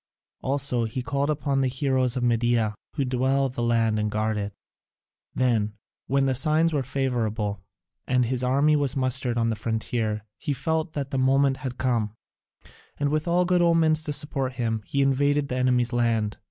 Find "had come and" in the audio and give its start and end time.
11.57-13.09